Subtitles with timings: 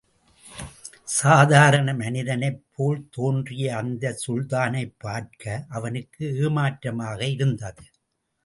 [1.15, 7.85] சாதாரண மனிதனைப் போல் தோன்றிய அந்தச் சுல்தானைப் பார்க்க அவனுக்கு ஏமாற்றமாக இருந்தது.